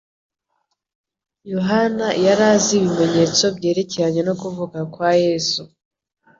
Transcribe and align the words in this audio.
Yohana 1.53 2.07
yari 2.25 2.43
azi 2.53 2.71
ibimenyetso 2.77 3.43
byerekeranye 3.57 4.21
no 4.27 4.33
kuvuka 4.41 4.77
kwa 4.93 5.09
Yesu. 5.25 5.61